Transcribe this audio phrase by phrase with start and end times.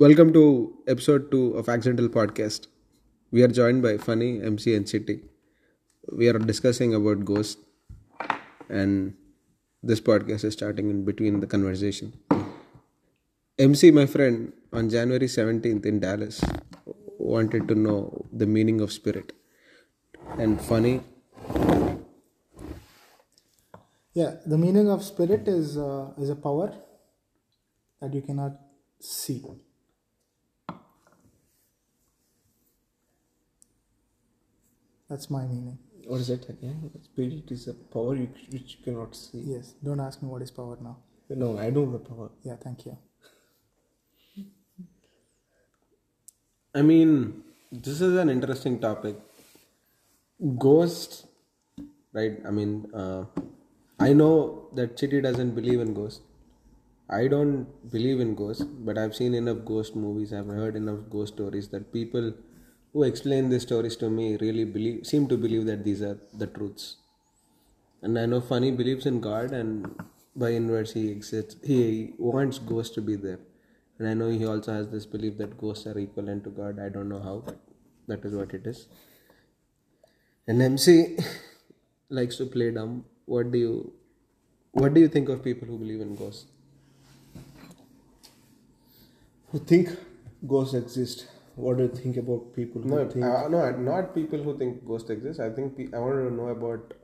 [0.00, 2.66] Welcome to episode 2 of Accidental Podcast.
[3.30, 5.20] We are joined by Funny, MC, and Chitty.
[6.12, 7.62] We are discussing about ghosts,
[8.68, 9.14] and
[9.82, 12.12] this podcast is starting in between the conversation.
[13.58, 16.42] MC, my friend, on January 17th in Dallas,
[17.18, 19.32] wanted to know the meaning of spirit.
[20.38, 21.02] And Funny,
[24.12, 26.72] Yeah, the meaning of spirit is uh, is a power
[28.00, 28.52] that you cannot
[29.00, 29.42] see.
[35.14, 35.78] That's my meaning.
[36.08, 36.90] What is it again?
[37.02, 39.42] Spirit is a power you, which you cannot see.
[39.50, 39.74] Yes.
[39.88, 40.96] Don't ask me what is power now.
[41.28, 42.30] No, I know the power.
[42.42, 42.98] Yeah, thank you.
[46.74, 49.14] I mean, this is an interesting topic.
[50.58, 51.28] Ghosts,
[52.12, 52.40] right?
[52.44, 53.26] I mean, uh,
[54.00, 56.22] I know that Chitty doesn't believe in ghosts.
[57.08, 60.32] I don't believe in ghosts, but I've seen enough ghost movies.
[60.32, 62.34] I've heard enough ghost stories that people
[62.94, 66.46] who explain these stories to me really believe, seem to believe that these are the
[66.46, 66.96] truths.
[68.02, 70.00] And I know Funny believes in God, and
[70.36, 71.56] by inverse, he exists.
[71.64, 73.40] He wants ghosts to be there.
[73.98, 76.78] And I know he also has this belief that ghosts are equivalent to God.
[76.78, 77.58] I don't know how, but
[78.06, 78.86] that is what it is.
[80.46, 81.16] And MC
[82.08, 83.04] likes to play dumb.
[83.24, 83.92] What do you,
[84.72, 86.46] what do you think of people who believe in ghosts?
[89.50, 89.88] Who think
[90.46, 91.26] ghosts exist?
[91.56, 93.24] What do you think about people who No, think?
[93.24, 95.40] uh, no, not people who think ghosts exist.
[95.40, 96.94] I think pe- I want to know about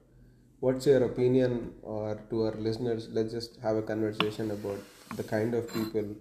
[0.61, 4.79] what's your opinion, or to our listeners, let's just have a conversation about
[5.17, 6.15] the kind of people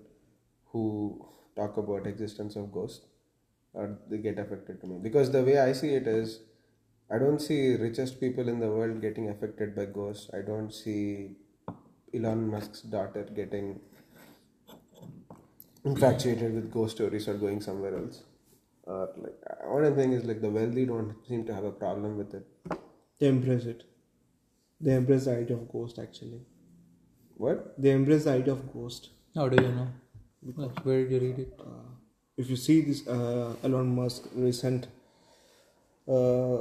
[0.71, 3.05] who talk about existence of ghosts,
[3.73, 4.99] or they get affected to me.
[5.01, 6.39] Because the way I see it is,
[7.09, 10.29] I don't see richest people in the world getting affected by ghosts.
[10.33, 11.31] I don't see
[12.13, 13.79] Elon Musk's daughter getting
[15.89, 18.23] infatuated with ghost stories or going somewhere else.
[18.83, 22.33] Or like one thing is like the wealthy don't seem to have a problem with
[22.33, 22.47] it.
[23.19, 23.83] They embrace it.
[24.81, 25.99] They embrace the idea of ghost.
[25.99, 26.41] Actually,
[27.37, 27.73] What?
[27.77, 29.09] they embrace the idea of ghost.
[29.35, 29.87] How do you know?
[30.55, 31.53] Like, where did you read it?
[31.59, 31.87] Uh,
[32.37, 34.87] if you see this uh, Elon Musk recent
[36.07, 36.57] uh,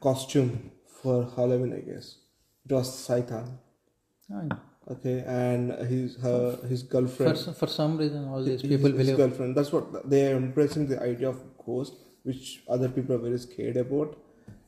[0.00, 0.70] costume
[1.02, 2.16] for Halloween, I guess
[2.64, 3.48] it was Saitan.
[4.32, 4.44] Ah,
[4.88, 7.36] Okay, and his her his girlfriend.
[7.38, 9.16] For, for some reason, all these his- people his believe.
[9.16, 9.56] girlfriend.
[9.56, 13.76] That's what they are embracing the idea of ghost, which other people are very scared
[13.76, 14.16] about.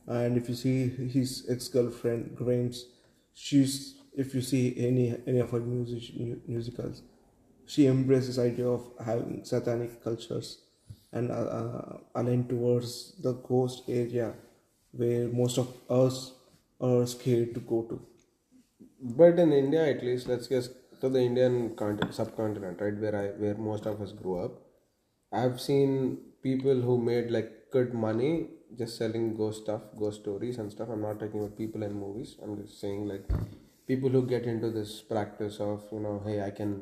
[0.07, 2.85] And if you see his ex girlfriend Grimes,
[3.33, 6.03] she's if you see any any of her music
[6.47, 7.01] musicals,
[7.65, 10.49] she embraces idea of having satanic cultures
[11.13, 14.33] and uh, uh, aligned towards the ghost area
[14.91, 16.33] where most of us
[16.81, 18.01] are scared to go to.
[19.01, 20.71] But in India, at least, let's just
[21.01, 24.59] to the Indian continent, subcontinent, right, where I where most of us grew up.
[25.31, 30.71] I've seen people who made like good money just selling ghost stuff, ghost stories and
[30.71, 30.89] stuff.
[30.89, 32.35] I'm not talking about people in movies.
[32.43, 33.23] I'm just saying like
[33.87, 36.81] people who get into this practice of you know, hey, I can,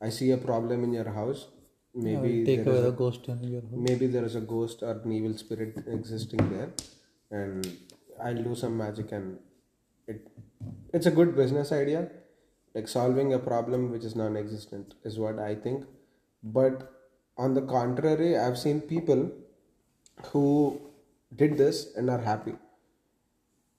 [0.00, 1.46] I see a problem in your house.
[1.94, 3.82] Maybe take there away is the a- ghost in your home.
[3.82, 6.70] maybe there is a ghost or an evil spirit existing there
[7.30, 7.66] and
[8.22, 9.38] i'll do some magic and
[10.06, 10.28] it
[10.92, 12.10] it's a good business idea.
[12.74, 15.84] Like solving a problem which is non-existent is what i think.
[16.42, 16.92] But
[17.38, 19.30] on the contrary i've seen people
[20.32, 20.80] who
[21.34, 22.54] did this and are happy.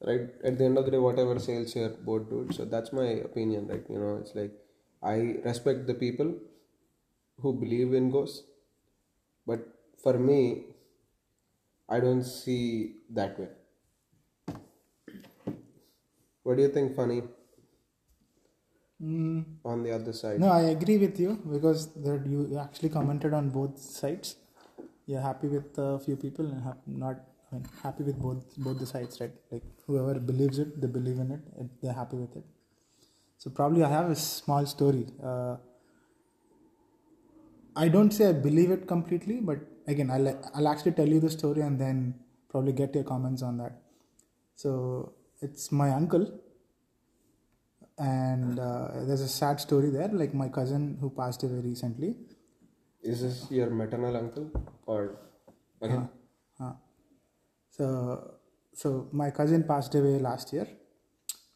[0.05, 0.29] Right?
[0.43, 3.67] At the end of the day whatever sales your board do so that's my opinion
[3.67, 4.53] right you know it's like
[5.01, 5.15] i
[5.49, 6.33] respect the people
[7.41, 8.43] who believe in ghosts.
[9.47, 9.61] But
[10.03, 10.65] for me
[11.89, 13.49] i don't see that way
[16.47, 17.21] what do you think funny
[19.01, 23.33] Mm, on the other side no, I agree with you because that you actually commented
[23.33, 24.37] on both sides.
[25.05, 27.17] You're happy with a few people and hap- not
[27.51, 29.31] I mean, happy with both both the sides, right?
[29.51, 32.45] Like whoever believes it, they believe in it, they're happy with it.
[33.37, 35.07] So probably I have a small story.
[35.23, 35.57] Uh,
[37.75, 41.29] I don't say I believe it completely, but again, I'll I'll actually tell you the
[41.29, 42.15] story and then
[42.49, 43.81] probably get your comments on that.
[44.55, 46.25] So it's my uncle,
[47.97, 50.09] and uh, there's a sad story there.
[50.09, 52.15] Like my cousin who passed away recently.
[53.09, 54.45] is this your maternal uncle
[54.85, 55.01] or
[55.81, 56.09] again
[56.59, 56.73] Uh,
[57.77, 57.85] so
[58.73, 60.67] so my cousin passed away last year,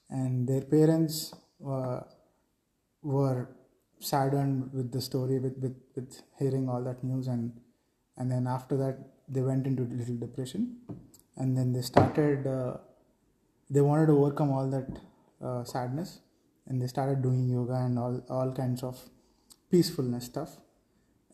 [0.09, 1.33] and their parents
[1.75, 2.01] uh,
[3.01, 3.49] were
[3.99, 7.51] saddened with the story, with, with with hearing all that news, and
[8.17, 8.97] and then after that
[9.27, 10.63] they went into a little depression,
[11.37, 12.47] and then they started.
[13.75, 14.89] They wanted to overcome all that
[15.47, 16.19] uh, sadness,
[16.67, 18.99] and they started doing yoga and all all kinds of
[19.73, 20.57] peacefulness stuff.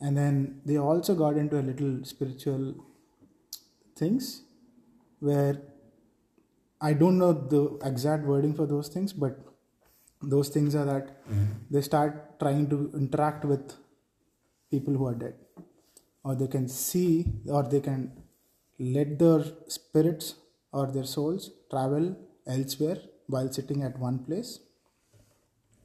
[0.00, 2.62] And then they also got into a little spiritual
[4.00, 4.28] things
[5.28, 5.54] where
[6.80, 9.40] I don't know the exact wording for those things, but
[10.34, 11.10] those things are that
[11.72, 13.74] they start trying to interact with
[14.70, 15.34] people who are dead,
[16.22, 18.00] or they can see, or they can
[18.78, 20.34] let their spirits
[20.72, 22.06] or their souls travel
[22.48, 24.60] elsewhere while sitting at one place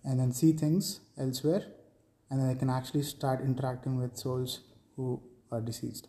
[0.04, 1.64] and then see things elsewhere
[2.30, 4.62] and then I can actually start interacting with souls
[4.96, 5.22] who
[5.52, 6.08] are deceased.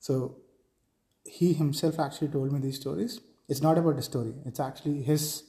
[0.00, 0.38] So
[1.24, 3.20] he himself actually told me these stories.
[3.48, 4.34] It's not about the story.
[4.44, 5.44] It's actually his.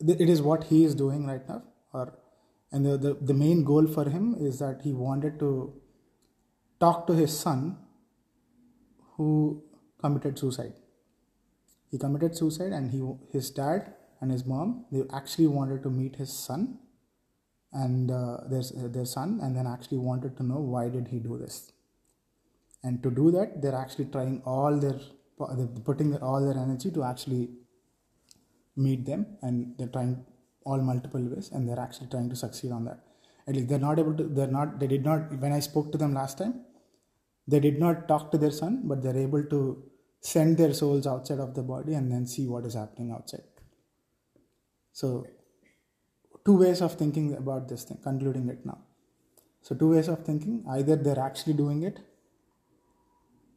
[0.00, 1.62] It is what he is doing right now,
[1.92, 2.14] or
[2.72, 5.74] and the, the, the main goal for him is that he wanted to
[6.80, 7.76] talk to his son
[9.16, 9.62] who
[10.00, 10.72] committed suicide.
[11.94, 13.00] He committed suicide, and he
[13.34, 16.62] his dad and his mom they actually wanted to meet his son
[17.82, 21.38] and uh, their their son, and then actually wanted to know why did he do
[21.42, 21.56] this.
[22.82, 24.98] And to do that, they're actually trying all their
[25.56, 27.44] they're putting all their energy to actually
[28.88, 30.14] meet them, and they're trying
[30.66, 33.00] all multiple ways, and they're actually trying to succeed on that.
[33.46, 34.30] At least they're not able to.
[34.40, 34.78] They're not.
[34.80, 35.40] They did not.
[35.46, 36.54] When I spoke to them last time,
[37.46, 39.60] they did not talk to their son, but they're able to
[40.24, 43.42] send their souls outside of the body and then see what is happening outside.
[44.92, 45.26] So,
[46.46, 48.78] two ways of thinking about this thing, concluding it now.
[49.60, 51.98] So, two ways of thinking either they're actually doing it,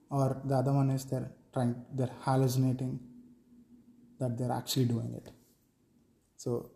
[0.10, 3.00] or the other one is they're trying, they're hallucinating
[4.20, 5.32] that they're actually doing it.
[6.36, 6.72] So,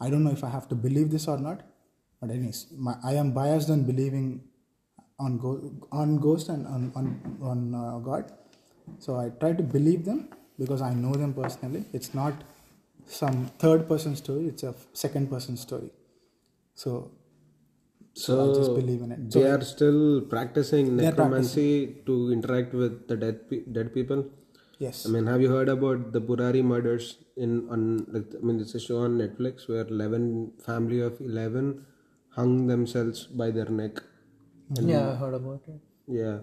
[0.00, 1.62] I don't know if I have to believe this or not,
[2.20, 4.42] but anyways, my, I am biased on believing
[5.20, 8.32] on go, on ghost and on on, on uh, God.
[8.98, 11.84] So I try to believe them because I know them personally.
[11.92, 12.34] It's not
[13.06, 15.90] some third person story; it's a second person story.
[16.74, 17.10] So,
[18.14, 19.30] So I just believe in it.
[19.32, 23.92] they So are still practicing They are necromancy to interact with the dead pe- dead
[23.94, 24.24] people.
[24.84, 27.06] yes, I mean, have you heard about the Burari murders
[27.36, 27.84] in on?
[28.16, 30.26] Like, I mean, it's a show on Netflix where eleven
[30.68, 31.70] family of eleven
[32.40, 34.02] hung themselves by their neck.
[34.92, 35.80] Yeah, I heard about it.
[36.20, 36.38] Yeah.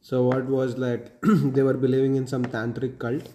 [0.00, 1.10] So what was that?
[1.56, 3.28] they were believing in some tantric cult.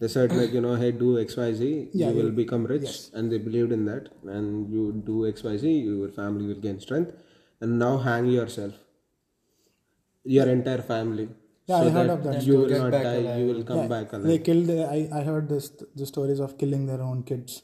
[0.00, 2.64] They said like you know, hey, do X Y Z, Yeah, you will you- become
[2.66, 3.10] rich, yes.
[3.14, 4.08] and they believed in that.
[4.36, 7.12] And you do X Y Z, your family will gain strength,
[7.60, 8.74] and now hang yourself.
[10.24, 11.28] Your entire family.
[11.66, 13.02] Yeah, so I heard of that You will not die.
[13.02, 13.38] alive.
[13.40, 14.26] You will come Yeah, back alive.
[14.26, 14.44] they alive.
[14.48, 14.70] killed.
[14.96, 15.68] I I heard this
[16.02, 17.62] the stories of killing their own kids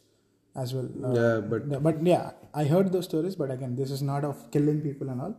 [0.64, 0.88] as well.
[1.08, 2.30] Uh, Yeah, but Yeah, but yeah,
[2.62, 5.34] I heard those stories, but again, this is not of killing people and all.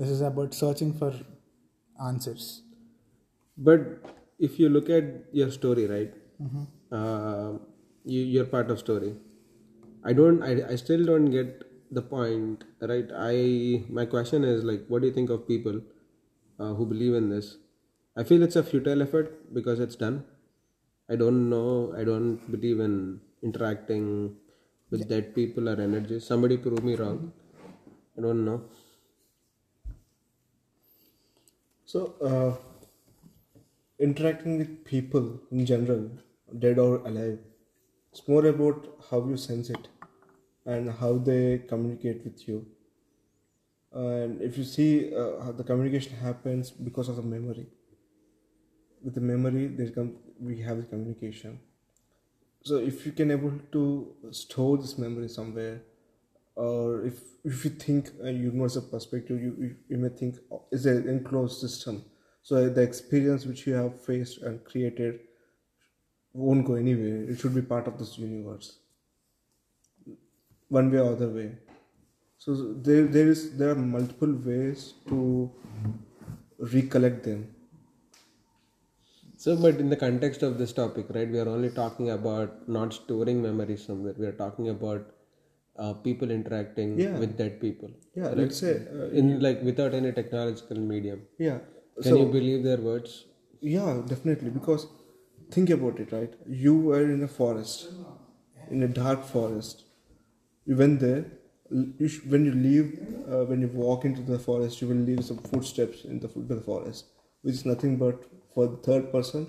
[0.00, 1.12] This is about searching for
[2.08, 2.62] answers.
[3.56, 3.80] But
[4.38, 6.12] if you look at your story, right?
[6.42, 6.64] Mm-hmm.
[6.90, 7.58] Uh,
[8.04, 9.14] you, you're part of story.
[10.04, 10.42] I don't.
[10.42, 13.08] I, I still don't get the point, right?
[13.16, 15.80] I my question is like, what do you think of people
[16.58, 17.56] uh, who believe in this?
[18.16, 20.24] I feel it's a futile effort because it's done.
[21.10, 21.94] I don't know.
[21.96, 24.36] I don't believe in interacting
[24.90, 26.20] with dead people or energy.
[26.20, 27.32] Somebody prove me wrong.
[28.18, 28.62] I don't know.
[31.92, 32.52] So, uh,
[33.98, 36.10] interacting with people in general,
[36.58, 37.38] dead or alive,
[38.10, 39.88] it's more about how you sense it
[40.64, 42.64] and how they communicate with you.
[43.92, 47.66] And if you see uh, how the communication happens because of the memory,
[49.04, 51.60] with the memory, there come we have the communication.
[52.64, 55.82] So, if you can able to store this memory somewhere,
[56.54, 60.84] or if if you think uh, universal perspective you, you you may think oh, it's
[60.84, 62.04] an enclosed system?
[62.42, 65.20] So the experience which you have faced and created
[66.32, 67.30] won't go anywhere.
[67.30, 68.78] It should be part of this universe.
[70.68, 71.52] One way or other way.
[72.38, 75.50] So there there is there are multiple ways to
[76.58, 77.54] recollect them.
[79.36, 82.92] So, but in the context of this topic, right, we are only talking about not
[82.94, 84.14] storing memories somewhere.
[84.16, 85.06] We are talking about
[85.78, 87.18] uh, people interacting Yeah.
[87.18, 87.90] with dead people.
[88.20, 91.20] yeah let's say uh, In like without any technological medium.
[91.38, 91.60] yeah
[92.02, 93.12] Can so you believe their words?
[93.60, 94.50] Yeah, definitely.
[94.50, 94.86] Because
[95.56, 96.32] think about it, right?
[96.64, 97.88] You were in a forest,
[98.70, 99.84] in a dark forest.
[100.66, 101.24] You went there.
[102.00, 102.88] You sh- when you leave,
[103.32, 106.60] uh, when you walk into the forest, you will leave some footsteps in the, the
[106.60, 107.06] forest,
[107.42, 108.24] which is nothing but
[108.54, 109.46] for the third person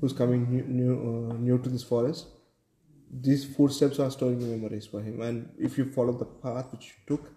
[0.00, 2.26] who's coming new, new, uh, new to this forest.
[3.10, 7.16] These footsteps are storing memories for him, and if you follow the path which you
[7.16, 7.30] took,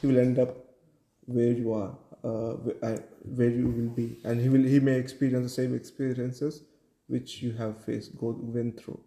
[0.00, 0.56] he will end up
[1.26, 5.44] where you are, uh, uh, where you will be, and he will he may experience
[5.44, 6.62] the same experiences
[7.06, 9.00] which you have faced, go went through.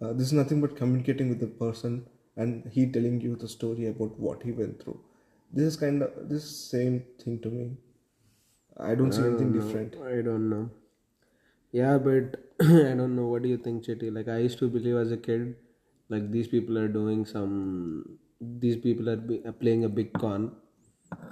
[0.00, 3.86] Uh, this is nothing but communicating with the person, and he telling you the story
[3.88, 5.00] about what he went through.
[5.58, 7.66] this is kind of this same thing to me.
[8.78, 9.96] I don't see anything different.
[9.96, 10.70] I don't know.
[11.72, 13.26] Yeah, but I don't know.
[13.26, 14.12] What do you think, Chetty?
[14.14, 15.56] Like I used to believe as a kid,
[16.08, 18.18] like these people are doing some.
[18.40, 20.52] These people are, be, are playing a big con,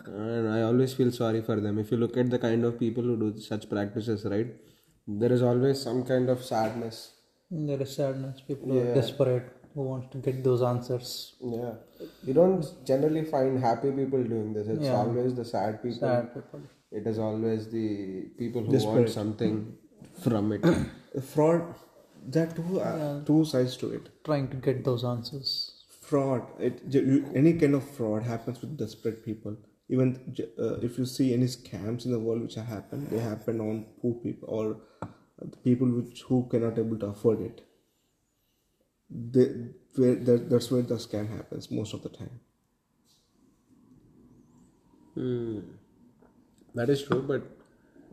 [0.07, 1.79] and I always feel sorry for them.
[1.79, 4.55] If you look at the kind of people who do such practices, right,
[5.07, 7.13] there is always some kind of sadness.
[7.51, 8.41] There is sadness.
[8.41, 11.37] People are desperate who wants to get those answers.
[11.41, 11.75] Yeah,
[12.25, 14.69] you don't generally find happy people doing this.
[14.69, 14.97] It's Yeah.
[14.97, 15.99] always the sad people.
[16.01, 16.61] Sad people.
[16.91, 17.89] It is always the
[18.39, 19.77] people who want something
[20.23, 20.65] from it.
[21.15, 21.75] The fraud,
[22.27, 24.09] there are two uh, two sides to it.
[24.25, 25.85] Trying to get those answers.
[26.01, 29.57] Fraud, it you, any kind of fraud happens with desperate people.
[29.89, 33.61] Even uh, if you see any scams in the world which have happened, they happen
[33.61, 34.77] on poor people or
[35.39, 37.63] the people which who cannot able to afford it.
[39.11, 39.47] They,
[39.95, 42.41] where, that, that's where the scam happens most of the time.
[45.15, 45.61] Hmm.
[46.75, 47.54] That is true, but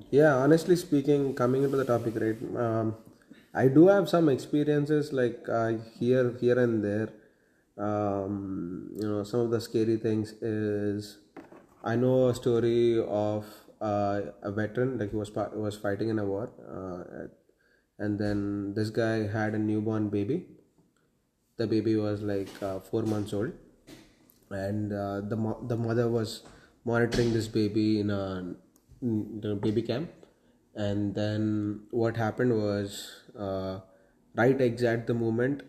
[0.09, 2.37] yeah, honestly speaking, coming into the topic, right?
[2.57, 2.95] Um,
[3.53, 7.09] I do have some experiences like uh, here, here and there.
[7.77, 11.17] Um, you know, some of the scary things is
[11.83, 13.45] I know a story of
[13.81, 17.27] uh, a veteran, like he was was fighting in a war, uh,
[17.97, 20.45] and then this guy had a newborn baby.
[21.57, 23.51] The baby was like uh, four months old,
[24.49, 26.43] and uh, the mo- the mother was
[26.85, 28.55] monitoring this baby in a,
[29.01, 30.09] a baby cam.
[30.75, 33.79] And then what happened was uh,
[34.35, 35.63] right exact the moment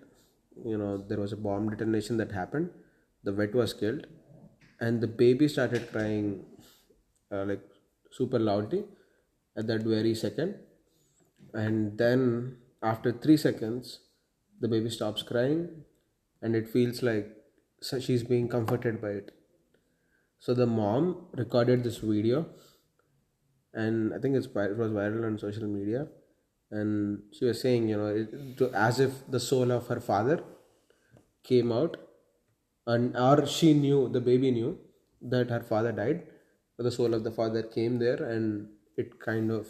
[0.64, 2.70] you know there was a bomb detonation that happened.
[3.24, 4.06] The vet was killed.
[4.80, 6.44] And the baby started crying
[7.30, 7.62] uh, like
[8.10, 8.84] super loudly
[9.56, 10.56] at that very second.
[11.54, 14.00] And then after 3 seconds
[14.60, 15.68] the baby stops crying.
[16.40, 17.28] And it feels like
[18.00, 19.32] she's being comforted by it.
[20.40, 22.46] So the mom recorded this video,
[23.74, 26.06] and I think it's it was viral on social media,
[26.70, 30.42] and she was saying, you know, it, to, as if the soul of her father
[31.42, 31.96] came out,
[32.86, 34.78] and or she knew the baby knew
[35.22, 36.22] that her father died,
[36.76, 39.68] but the soul of the father came there, and it kind of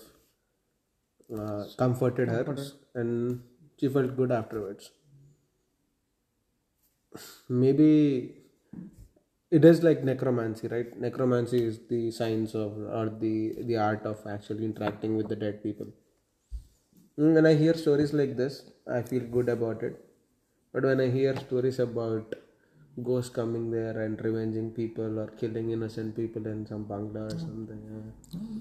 [1.38, 2.56] uh, comforted her,
[2.94, 3.42] and
[3.78, 4.90] she felt good afterwards.
[7.48, 8.41] Maybe
[9.56, 13.34] it is like necromancy right necromancy is the science of or the
[13.70, 15.92] the art of actually interacting with the dead people
[17.18, 18.54] Mm, when i hear stories like this
[18.98, 19.94] i feel good about it
[20.72, 22.34] but when i hear stories about
[23.08, 27.82] ghosts coming there and revenging people or killing innocent people in some bangla or something
[27.92, 28.10] yeah.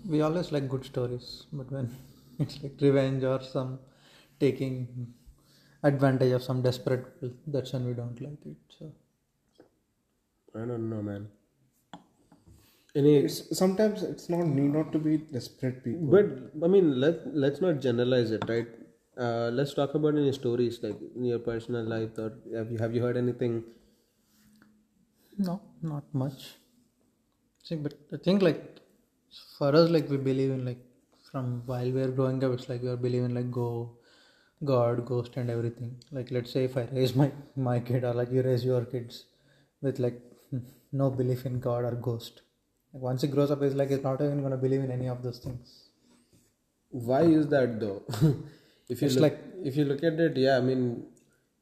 [0.07, 1.95] We always like good stories, but when
[2.39, 3.79] it's like revenge or some
[4.39, 5.13] taking
[5.83, 8.57] advantage of some desperate people, that's when we don't like it.
[8.77, 8.91] So
[10.55, 11.27] i don't know man
[12.95, 16.07] any It's, sometimes it's not need not to be desperate people.
[16.07, 18.67] But I mean, let let's not generalize it, right?
[19.17, 22.17] Uh, let's talk about any stories like in your personal life.
[22.17, 23.63] Or have you have you heard anything?
[25.37, 26.55] no, not much.
[27.63, 28.61] See, but I think like
[29.57, 30.79] for us, like we believe in like
[31.31, 33.97] from while we are growing up, it's like we are believing like go,
[34.63, 35.95] God, ghost, and everything.
[36.11, 39.25] Like let's say if I raise my my kid or like you raise your kids
[39.81, 40.21] with like
[40.91, 42.41] no belief in God or ghost.
[42.93, 45.23] Like once he grows up, he's like he's not even gonna believe in any of
[45.23, 45.89] those things.
[46.89, 48.03] Why is that though?
[48.89, 51.05] if you It's look, like- if you look at it, yeah, I mean,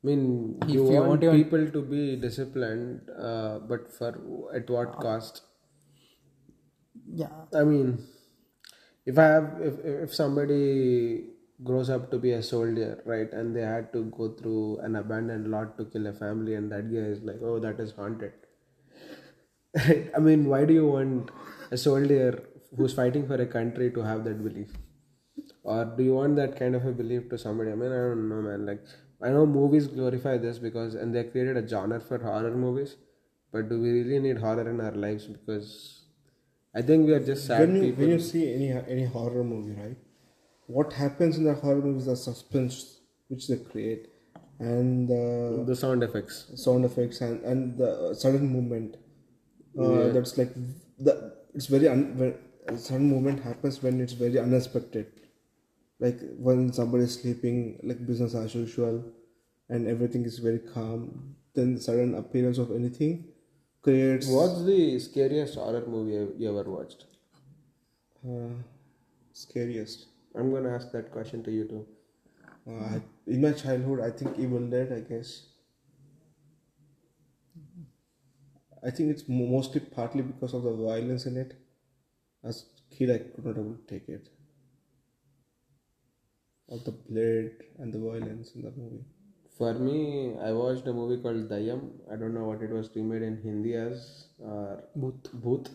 [0.04, 4.10] I mean, you, you want, want people to be disciplined, uh, but for
[4.56, 5.42] at what cost?
[7.14, 7.30] Yeah.
[7.54, 8.06] I mean,
[9.06, 11.26] if I have, if if somebody
[11.64, 15.50] grows up to be a soldier, right, and they had to go through an abandoned
[15.52, 18.32] lot to kill a family, and that guy is like, oh, that is haunted.
[20.16, 21.32] I mean, why do you want
[21.72, 22.44] a soldier
[22.76, 24.72] who's fighting for a country to have that belief?
[25.64, 27.72] Or do you want that kind of a belief to somebody?
[27.72, 28.66] I mean, I don't know, man.
[28.66, 28.84] Like,
[29.22, 32.96] I know movies glorify this because, and they created a genre for horror movies,
[33.52, 35.26] but do we really need horror in our lives?
[35.26, 36.04] Because
[36.76, 38.04] I think we are just sad when you people.
[38.04, 39.98] when you see any any horror movie, right?
[40.68, 44.08] What happens in the horror movie is the suspense which they create,
[44.60, 46.52] and the the sound effects.
[46.56, 48.98] sound effects and and the sudden movement.
[49.78, 50.54] Uh, That's like
[50.98, 52.36] the it's very un,
[52.78, 55.08] sudden movement happens when it's very unexpected,
[56.00, 59.04] like when somebody is sleeping, like business as usual,
[59.70, 61.36] and everything is very calm.
[61.54, 63.26] Then sudden appearance of anything
[63.82, 67.06] creates What's the scariest horror movie you- you ever watched?
[68.28, 68.54] uh,
[69.34, 70.08] scariest.
[70.36, 71.86] I'm gonna ask that question to you too.
[72.68, 74.92] Uh, in my childhood, I think Evil Dead.
[74.94, 75.30] I guess.
[78.84, 81.56] I I think it's mostly partly because of the violence in it.
[82.44, 84.30] As kid, I could not able to take it.
[86.70, 89.04] Of the blood and the violence in the movie.
[89.58, 91.90] For me, I watched a movie called Deyyam.
[92.12, 94.28] I don't know what it was remade in Hindi as.
[94.44, 95.30] Uh, Bhoot.
[95.44, 95.70] Bhoot.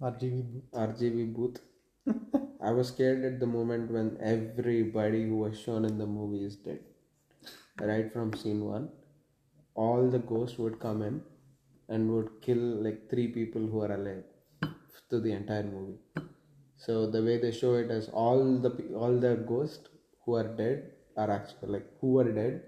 [0.00, 0.62] RGV Bhoot.
[0.72, 1.58] RGV Bhoot.
[2.60, 6.56] I was scared at the moment when everybody who was shown in the movie is
[6.56, 6.80] dead.
[7.80, 8.90] Right from scene one,
[9.74, 11.22] all the ghosts would come in
[11.88, 14.24] and would kill like three people who are alive
[15.08, 15.98] through the entire movie.
[16.76, 19.88] So the way they show it as all the all the ghosts
[20.24, 22.62] who are dead are actually like who were dead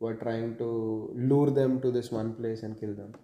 [0.00, 0.68] were trying to
[1.14, 3.14] lure them to this one place and kill them.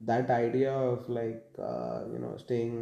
[0.00, 2.76] That idea of like uh, you know staying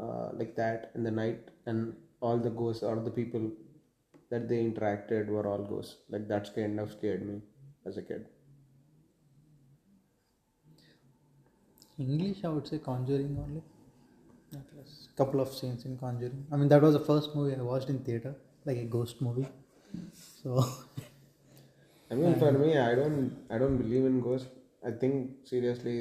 [0.00, 3.50] uh, like that in the night and all the ghosts or the people
[4.30, 7.40] that they interacted were all ghosts like that's kind of scared me
[7.86, 8.26] as a kid
[11.98, 13.62] English, I would say Conjuring only.
[15.16, 16.46] Couple of scenes in Conjuring.
[16.52, 18.34] I mean, that was the first movie I watched in theater,
[18.64, 19.46] like a ghost movie.
[20.42, 20.64] So,
[22.10, 24.48] i mean for me i don't i don't believe in ghosts
[24.88, 25.14] i think
[25.52, 25.94] seriously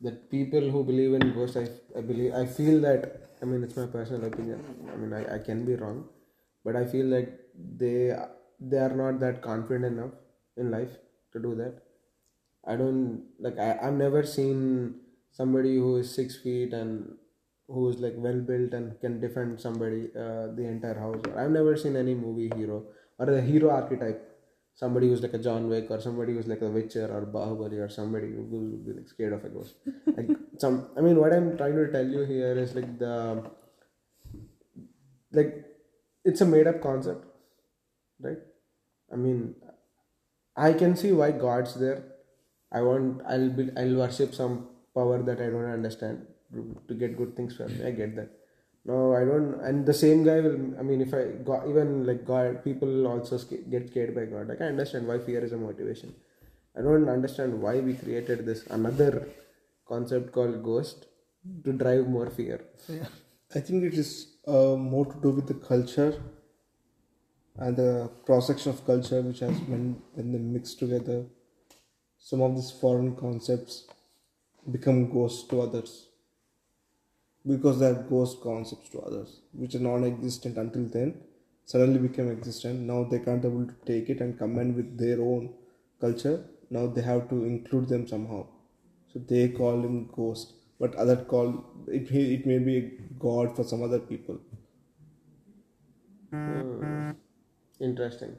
[0.00, 1.66] that people who believe in ghosts i,
[1.98, 4.60] I believe i feel that i mean it's my personal opinion
[4.92, 6.04] i mean I, I can be wrong
[6.64, 7.30] but i feel like
[7.78, 8.14] they
[8.60, 10.12] they are not that confident enough
[10.56, 10.92] in life
[11.32, 11.82] to do that
[12.64, 14.94] I don't like I, I've never seen
[15.32, 17.16] somebody who is six feet and
[17.66, 21.22] who is like well built and can defend somebody uh, the entire house.
[21.36, 22.84] I've never seen any movie hero
[23.18, 24.28] or the hero archetype.
[24.74, 27.88] Somebody who's like a John Wick or somebody who's like a Witcher or Bahubali or
[27.90, 29.74] somebody who would be like scared of a ghost.
[30.16, 33.50] like some, I mean, what I'm trying to tell you here is like the
[35.32, 35.64] like
[36.24, 37.26] it's a made up concept,
[38.20, 38.38] right?
[39.12, 39.54] I mean,
[40.56, 42.04] I can see why God's there.
[42.70, 46.26] I want I'll be I'll worship some power that I don't understand
[46.88, 47.86] to get good things from me.
[47.86, 48.30] I get that.
[48.84, 49.60] No, I don't.
[49.60, 50.74] And the same guy will.
[50.78, 53.38] I mean, if I got even like God, people also
[53.70, 54.48] get scared by God.
[54.48, 56.14] Like I understand why fear is a motivation.
[56.76, 59.28] I don't understand why we created this another
[59.86, 61.06] concept called ghost
[61.64, 62.64] to drive more fear.
[62.88, 63.06] Yeah.
[63.54, 66.20] I think it is uh, more to do with the culture
[67.56, 71.26] and the cross section of culture which has been when they mix together.
[72.18, 73.84] Some of these foreign concepts
[74.70, 76.08] become ghosts to others
[77.46, 81.20] because they are ghost concepts to others, which are non-existent until then,
[81.64, 82.80] suddenly became existent.
[82.80, 85.54] Now they can't able to take it and combine with their own
[86.00, 86.44] culture.
[86.70, 88.46] Now they have to include them somehow.
[89.12, 92.10] So they call him ghost, but other call it.
[92.10, 92.90] may- It may be a
[93.26, 94.40] god for some other people.
[96.30, 97.12] Hmm.
[97.80, 98.36] Interesting.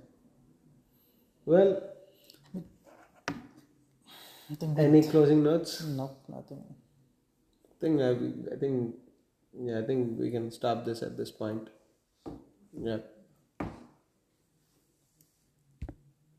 [1.45, 1.92] Well,
[4.51, 5.83] I think any closing notes?
[5.83, 6.63] no, nothing.
[7.71, 8.11] I think I,
[8.53, 8.95] I think
[9.57, 11.69] yeah I think we can stop this at this point.
[12.77, 12.97] Yeah.